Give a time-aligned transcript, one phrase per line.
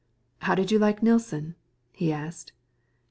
[0.39, 1.53] "How did you like Nilsson?"
[1.91, 2.53] he asked.